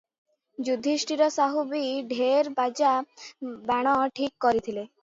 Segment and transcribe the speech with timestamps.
[0.69, 1.83] ଯୁଧିଷ୍ଠିର ସାହୁ ବି
[2.15, 2.97] ଢେର୍ ବାଜା,
[3.71, 4.83] ବାଣ ଠିକ କରିଥିଲେ।